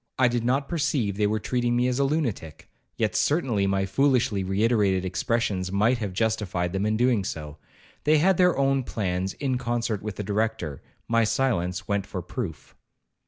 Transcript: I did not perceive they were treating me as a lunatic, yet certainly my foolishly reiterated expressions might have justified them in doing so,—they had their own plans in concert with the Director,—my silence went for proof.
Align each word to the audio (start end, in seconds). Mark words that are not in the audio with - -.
I 0.17 0.27
did 0.29 0.43
not 0.43 0.67
perceive 0.67 1.15
they 1.15 1.27
were 1.27 1.39
treating 1.39 1.75
me 1.75 1.87
as 1.87 1.99
a 1.99 2.03
lunatic, 2.03 2.71
yet 2.97 3.15
certainly 3.15 3.67
my 3.67 3.85
foolishly 3.85 4.43
reiterated 4.43 5.05
expressions 5.05 5.71
might 5.71 5.99
have 5.99 6.11
justified 6.11 6.73
them 6.73 6.87
in 6.87 6.97
doing 6.97 7.23
so,—they 7.23 8.17
had 8.17 8.37
their 8.37 8.57
own 8.57 8.81
plans 8.81 9.33
in 9.33 9.59
concert 9.59 10.01
with 10.01 10.15
the 10.15 10.23
Director,—my 10.23 11.23
silence 11.23 11.87
went 11.87 12.07
for 12.07 12.23
proof. 12.23 12.73